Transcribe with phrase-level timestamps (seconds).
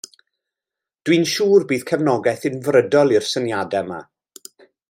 [1.09, 4.05] Dwi'n siŵr bydd cefnogaeth unfrydol i'r syniada' 'ma.